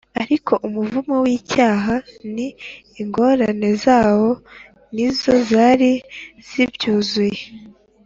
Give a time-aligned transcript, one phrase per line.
[0.21, 1.95] Ariko umuvumo w’icyaha,
[2.33, 4.29] n’ingorane zawo,
[4.93, 5.91] nizo zari
[6.47, 7.43] zibwuzuye